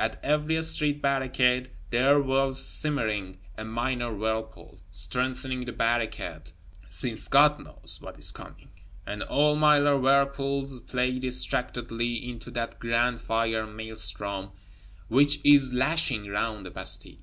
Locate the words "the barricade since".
5.64-7.28